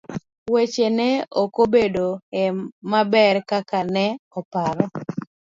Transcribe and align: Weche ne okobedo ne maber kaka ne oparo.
Weche 0.53 0.87
ne 0.97 1.09
okobedo 1.41 2.07
ne 2.31 2.43
maber 2.91 3.35
kaka 3.49 3.79
ne 3.93 4.05
oparo. 4.39 4.85